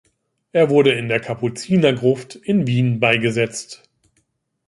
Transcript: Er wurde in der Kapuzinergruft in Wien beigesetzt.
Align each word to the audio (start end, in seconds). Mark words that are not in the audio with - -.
Er 0.51 0.71
wurde 0.71 0.93
in 0.93 1.09
der 1.09 1.19
Kapuzinergruft 1.19 2.33
in 2.33 2.65
Wien 2.65 2.99
beigesetzt. 2.99 3.87